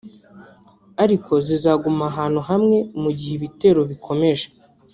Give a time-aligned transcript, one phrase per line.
[1.03, 4.47] ariko zizaguma ahantu hamwe mu gihe ibitero bikomeje